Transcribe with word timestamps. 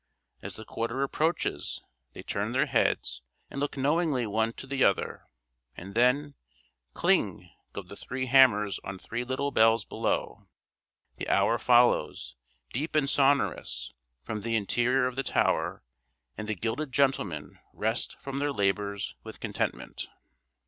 As 0.41 0.55
the 0.55 0.65
quarter 0.65 1.03
approaches, 1.03 1.83
they 2.13 2.23
turn 2.23 2.53
their 2.53 2.65
heads 2.65 3.21
and 3.51 3.59
look 3.59 3.77
knowingly 3.77 4.25
one 4.25 4.51
to 4.53 4.65
the 4.65 4.83
other; 4.83 5.21
and 5.77 5.93
then, 5.93 6.33
kling 6.95 7.51
go 7.71 7.83
the 7.83 7.95
three 7.95 8.25
hammers 8.25 8.79
on 8.83 8.97
three 8.97 9.23
little 9.23 9.51
bells 9.51 9.85
below. 9.85 10.47
The 11.17 11.29
hour 11.29 11.59
follows, 11.59 12.35
deep 12.73 12.95
and 12.95 13.07
sonorous, 13.07 13.93
from 14.23 14.41
the 14.41 14.55
interior 14.55 15.05
of 15.05 15.15
the 15.15 15.21
tower; 15.21 15.83
and 16.35 16.47
the 16.47 16.55
gilded 16.55 16.91
gentlemen 16.91 17.59
rest 17.71 18.19
from 18.19 18.39
their 18.39 18.51
labours 18.51 19.13
with 19.23 19.39
contentment. 19.39 20.07